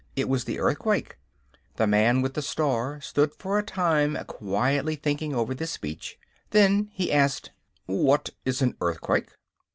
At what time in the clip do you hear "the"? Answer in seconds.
0.45-0.59, 1.75-1.85, 2.33-2.41